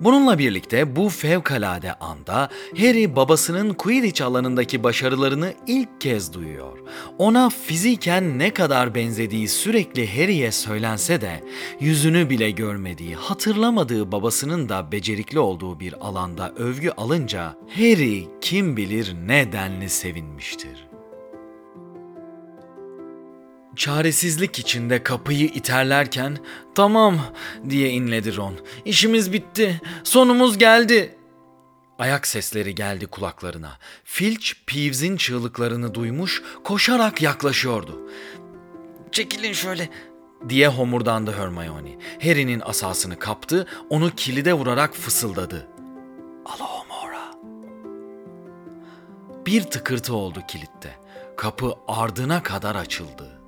Bununla 0.00 0.38
birlikte 0.38 0.96
bu 0.96 1.08
fevkalade 1.08 1.94
anda 1.94 2.48
Harry 2.78 3.16
babasının 3.16 3.74
Quidditch 3.74 4.22
alanındaki 4.22 4.82
başarılarını 4.82 5.54
ilk 5.66 6.00
kez 6.00 6.32
duyuyor. 6.32 6.78
Ona 7.18 7.50
fiziken 7.50 8.38
ne 8.38 8.50
kadar 8.50 8.94
benzediği 8.94 9.48
sürekli 9.48 10.20
Harry'e 10.20 10.52
söylense 10.52 11.20
de 11.20 11.44
yüzünü 11.80 12.30
bile 12.30 12.50
görmediği, 12.50 13.14
hatırlamadığı 13.14 14.12
babasının 14.12 14.68
da 14.68 14.92
becerikli 14.92 15.38
olduğu 15.38 15.80
bir 15.80 16.06
alanda 16.06 16.52
övgü 16.56 16.90
alınca 16.90 17.54
Harry 17.76 18.28
kim 18.40 18.76
bilir 18.76 19.16
ne 19.26 19.52
denli 19.52 19.88
sevinmiştir. 19.88 20.85
Çaresizlik 23.76 24.58
içinde 24.58 25.02
kapıyı 25.02 25.46
iterlerken 25.46 26.38
"Tamam." 26.74 27.20
diye 27.68 27.90
inledi 27.90 28.36
Ron. 28.36 28.54
"İşimiz 28.84 29.32
bitti. 29.32 29.80
Sonumuz 30.04 30.58
geldi." 30.58 31.16
Ayak 31.98 32.26
sesleri 32.26 32.74
geldi 32.74 33.06
kulaklarına. 33.06 33.78
Filch 34.04 34.52
Peeves'in 34.66 35.16
çığlıklarını 35.16 35.94
duymuş, 35.94 36.42
koşarak 36.64 37.22
yaklaşıyordu. 37.22 38.10
"Çekilin 39.12 39.52
şöyle." 39.52 39.88
diye 40.48 40.68
homurdandı 40.68 41.32
Hermione. 41.32 41.98
Harry'nin 42.22 42.60
asasını 42.64 43.18
kaptı, 43.18 43.66
onu 43.90 44.10
kilide 44.16 44.52
vurarak 44.54 44.94
fısıldadı. 44.94 45.66
Alohomora. 46.46 47.32
Bir 49.46 49.62
tıkırtı 49.62 50.14
oldu 50.14 50.40
kilitte. 50.48 50.94
Kapı 51.36 51.74
ardına 51.88 52.42
kadar 52.42 52.74
açıldı. 52.74 53.40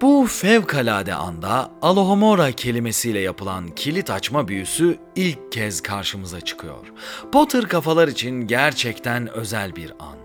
Bu 0.00 0.26
fevkalade 0.26 1.14
anda 1.14 1.70
Alohomora 1.82 2.52
kelimesiyle 2.52 3.18
yapılan 3.18 3.68
kilit 3.68 4.10
açma 4.10 4.48
büyüsü 4.48 4.98
ilk 5.16 5.52
kez 5.52 5.80
karşımıza 5.80 6.40
çıkıyor. 6.40 6.92
Potter 7.32 7.64
kafalar 7.64 8.08
için 8.08 8.46
gerçekten 8.46 9.28
özel 9.28 9.76
bir 9.76 9.90
an. 9.90 10.16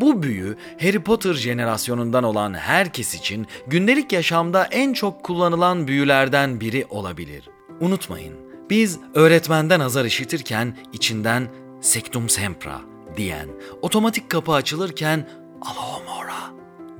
Bu 0.00 0.22
büyü 0.22 0.56
Harry 0.80 1.02
Potter 1.02 1.34
jenerasyonundan 1.34 2.24
olan 2.24 2.54
herkes 2.54 3.14
için 3.14 3.46
gündelik 3.66 4.12
yaşamda 4.12 4.64
en 4.64 4.92
çok 4.92 5.24
kullanılan 5.24 5.88
büyülerden 5.88 6.60
biri 6.60 6.86
olabilir. 6.90 7.48
Unutmayın, 7.80 8.34
biz 8.70 8.98
öğretmenden 9.14 9.80
azar 9.80 10.04
işitirken 10.04 10.76
içinden 10.92 11.48
Sectum 11.80 12.28
Sempra 12.28 12.80
diyen, 13.16 13.48
otomatik 13.82 14.30
kapı 14.30 14.52
açılırken 14.52 15.28
Alohomora 15.62 16.47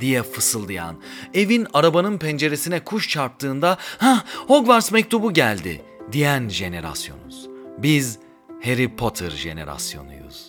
diye 0.01 0.23
fısıldayan, 0.23 0.97
evin 1.35 1.67
arabanın 1.73 2.19
penceresine 2.19 2.85
kuş 2.85 3.09
çarptığında 3.09 3.79
ha 3.99 4.25
Hogwarts 4.47 4.93
mektubu 4.93 5.33
geldi 5.33 5.83
diyen 6.13 6.49
jenerasyonuz. 6.49 7.49
Biz 7.79 8.19
Harry 8.65 8.97
Potter 8.97 9.31
jenerasyonuyuz. 9.31 10.48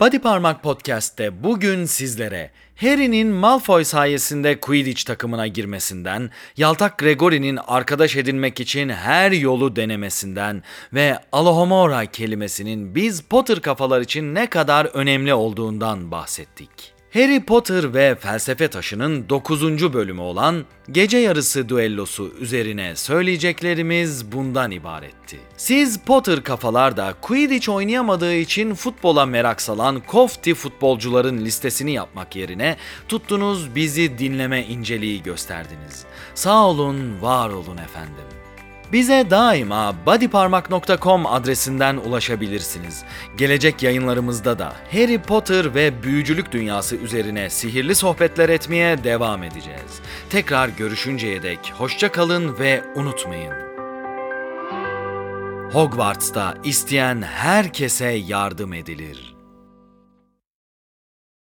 Body 0.00 0.18
Parmak 0.18 0.62
Podcast'te 0.62 1.44
bugün 1.44 1.84
sizlere 1.84 2.50
Harry'nin 2.76 3.28
Malfoy 3.28 3.84
sayesinde 3.84 4.60
Quidditch 4.60 5.04
takımına 5.04 5.46
girmesinden, 5.46 6.30
Yaltak 6.56 6.98
Gregory'nin 6.98 7.58
arkadaş 7.66 8.16
edinmek 8.16 8.60
için 8.60 8.88
her 8.88 9.32
yolu 9.32 9.76
denemesinden 9.76 10.62
ve 10.92 11.18
Alohomora 11.32 12.06
kelimesinin 12.06 12.94
biz 12.94 13.20
Potter 13.20 13.60
kafalar 13.60 14.00
için 14.00 14.34
ne 14.34 14.50
kadar 14.50 14.84
önemli 14.84 15.34
olduğundan 15.34 16.10
bahsettik. 16.10 16.95
Harry 17.16 17.44
Potter 17.44 17.94
ve 17.94 18.14
Felsefe 18.14 18.68
Taşı'nın 18.68 19.28
9. 19.28 19.92
bölümü 19.92 20.20
olan 20.20 20.64
Gece 20.90 21.18
Yarısı 21.18 21.68
Düellosu 21.68 22.32
üzerine 22.40 22.96
söyleyeceklerimiz 22.96 24.32
bundan 24.32 24.70
ibaretti. 24.70 25.38
Siz 25.56 25.98
Potter 25.98 26.42
kafalar 26.42 26.96
da 26.96 27.14
Quidditch 27.22 27.68
oynayamadığı 27.68 28.34
için 28.34 28.74
futbola 28.74 29.26
merak 29.26 29.62
salan 29.62 30.00
kofti 30.00 30.54
futbolcuların 30.54 31.44
listesini 31.44 31.92
yapmak 31.92 32.36
yerine 32.36 32.76
tuttunuz 33.08 33.74
bizi 33.74 34.18
dinleme 34.18 34.64
inceliği 34.64 35.22
gösterdiniz. 35.22 36.04
Sağ 36.34 36.66
olun, 36.66 37.22
var 37.22 37.50
olun 37.50 37.76
efendim. 37.76 38.45
Bize 38.92 39.30
daima 39.30 39.94
bodyparmak.com 40.06 41.26
adresinden 41.26 41.96
ulaşabilirsiniz. 41.96 43.04
Gelecek 43.36 43.82
yayınlarımızda 43.82 44.58
da 44.58 44.72
Harry 44.92 45.22
Potter 45.22 45.74
ve 45.74 46.02
büyücülük 46.02 46.52
dünyası 46.52 46.96
üzerine 46.96 47.50
sihirli 47.50 47.94
sohbetler 47.94 48.48
etmeye 48.48 49.04
devam 49.04 49.42
edeceğiz. 49.42 50.00
Tekrar 50.30 50.68
görüşünceye 50.68 51.42
dek 51.42 51.72
hoşça 51.78 52.12
kalın 52.12 52.58
ve 52.58 52.82
unutmayın. 52.94 53.52
Hogwarts'ta 55.72 56.54
isteyen 56.64 57.22
herkese 57.22 58.06
yardım 58.06 58.72
edilir. 58.72 59.35